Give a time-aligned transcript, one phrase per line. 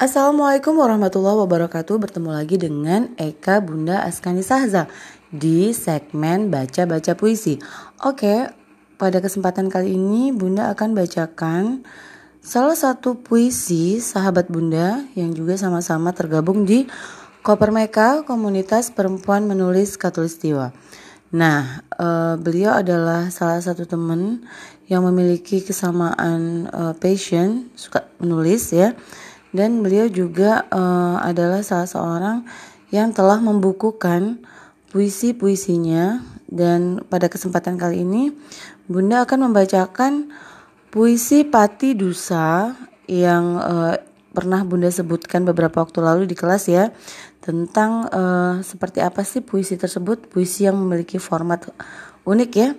[0.00, 2.00] Assalamualaikum warahmatullahi wabarakatuh.
[2.00, 4.88] Bertemu lagi dengan Eka Bunda Askani Sahza
[5.28, 7.60] Di segmen Baca-Baca Puisi.
[8.00, 8.48] Oke,
[8.96, 11.84] pada kesempatan kali ini Bunda akan bacakan
[12.40, 16.88] Salah satu puisi sahabat Bunda Yang juga sama-sama tergabung di
[17.44, 20.72] Koper Meka Komunitas Perempuan Menulis Katulistiwa
[21.36, 24.48] Nah, uh, beliau adalah salah satu teman
[24.88, 28.96] yang memiliki kesamaan uh, passion, suka menulis ya
[29.50, 32.36] dan beliau juga uh, adalah salah seorang
[32.94, 34.42] yang telah membukukan
[34.90, 36.22] puisi-puisinya.
[36.50, 38.34] Dan pada kesempatan kali ini
[38.90, 40.34] Bunda akan membacakan
[40.90, 42.74] puisi Pati Dusa
[43.06, 43.94] yang uh,
[44.34, 46.90] pernah Bunda sebutkan beberapa waktu lalu di kelas ya
[47.38, 51.70] tentang uh, seperti apa sih puisi tersebut puisi yang memiliki format
[52.26, 52.74] unik ya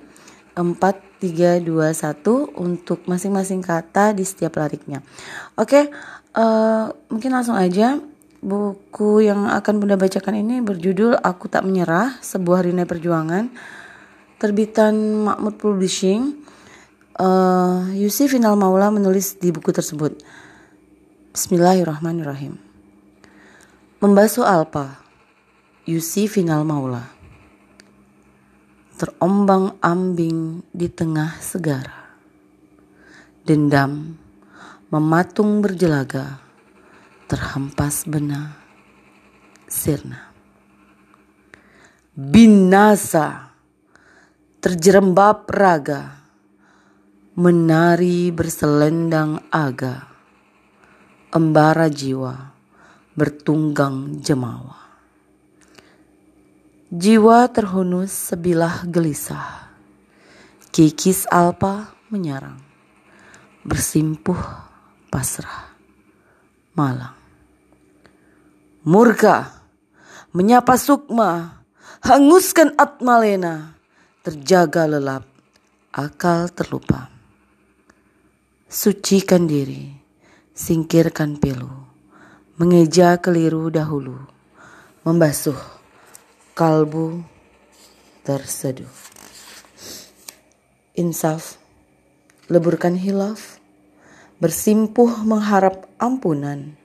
[0.55, 5.05] 4 3 2 1 untuk masing-masing kata di setiap lariknya.
[5.53, 5.94] Oke,
[6.34, 8.02] uh, mungkin langsung aja
[8.41, 13.53] buku yang akan Bunda bacakan ini berjudul Aku Tak Menyerah, sebuah rina perjuangan
[14.42, 14.97] terbitan
[15.30, 16.42] Makmud Publishing.
[17.22, 20.17] Uh, Yusi Final Maula menulis di buku tersebut.
[21.38, 22.58] Bismillahirrahmanirrahim.
[24.02, 24.97] Membasuh Alpa,
[25.86, 27.20] Yusi Final Maula.
[29.02, 32.13] Terombang-ambing di tengah segara.
[33.41, 34.13] Dendam
[34.93, 36.38] mematung berjelaga,
[37.25, 38.61] terhempas benar,
[39.66, 40.30] sirna.
[42.13, 43.49] Binasa,
[44.61, 46.21] terjerembab raga,
[47.33, 50.13] menari berselendang aga,
[51.33, 52.53] embara jiwa,
[53.17, 54.91] bertunggang jemawa.
[56.92, 59.72] Jiwa terhunus sebilah gelisah,
[60.75, 62.59] kikis alpa menyerang,
[63.64, 64.36] bersimpuh
[65.08, 65.72] pasrah,
[66.75, 67.16] malang.
[68.83, 69.64] Murka,
[70.36, 71.64] menyapa sukma,
[72.03, 73.80] hanguskan atmalena,
[74.27, 75.23] terjaga lelap,
[75.95, 77.08] akal terlupa.
[78.67, 79.95] Sucikan diri,
[80.52, 81.71] singkirkan pilu,
[82.60, 84.27] mengeja keliru dahulu,
[85.08, 85.80] membasuh
[86.52, 87.23] kalbu
[88.28, 88.92] terseduh.
[90.94, 91.58] Insaf,
[92.52, 93.58] leburkan hilaf,
[94.44, 96.76] bersimpuh mengharap ampunan.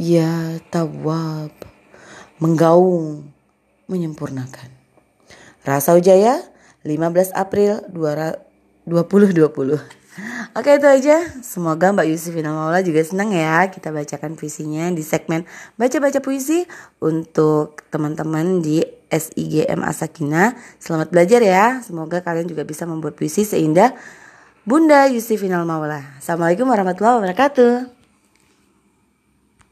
[0.00, 1.52] Ya tawab,
[2.40, 3.28] menggaung,
[3.88, 4.70] menyempurnakan.
[5.64, 6.40] Rasa Ujaya,
[6.84, 9.99] 15 April 2020.
[10.58, 11.22] Oke itu aja.
[11.38, 15.46] Semoga Mbak Yusufina Maula juga senang ya kita bacakan puisinya di segmen
[15.78, 16.66] baca-baca puisi
[16.98, 20.58] untuk teman-teman di SIGM Asakina.
[20.82, 21.78] Selamat belajar ya.
[21.86, 23.94] Semoga kalian juga bisa membuat puisi seindah
[24.66, 26.18] Bunda Yusuf Final Maula.
[26.18, 27.99] Assalamualaikum warahmatullahi wabarakatuh.